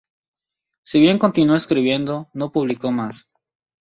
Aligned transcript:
Si 0.83 0.99
bien 0.99 1.19
continuó 1.19 1.55
escribiendo, 1.55 2.27
no 2.33 2.51
publicó 2.51 2.91
más. 2.91 3.27